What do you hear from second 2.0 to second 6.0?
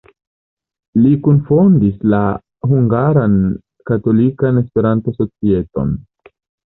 la Hungaran Katolikan Esperanto-Societon.